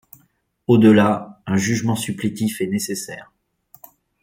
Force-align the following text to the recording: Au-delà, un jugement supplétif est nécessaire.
Au-delà, 0.65 1.43
un 1.45 1.57
jugement 1.57 1.95
supplétif 1.95 2.59
est 2.59 2.65
nécessaire. 2.65 3.31